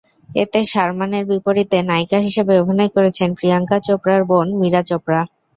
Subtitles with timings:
[0.35, 5.21] এতে শারমানের বিপরীতে নায়িকা হিসেবে অভিনয় করেছেন প্রিয়াঙ্কা চোপড়ার বোন মীরা চোপড়া।